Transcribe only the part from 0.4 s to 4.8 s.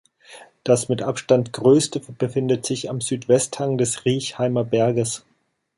Das mit Abstand größte befindet sich am Südwesthang des Riechheimer